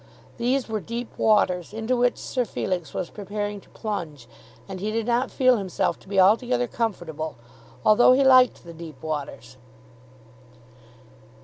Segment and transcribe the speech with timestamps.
[0.39, 4.27] These were deep waters into which Sir Felix was preparing to plunge;
[4.67, 7.35] and he did not feel himself to be altogether comfortable,
[7.85, 9.57] although he liked the deep waters.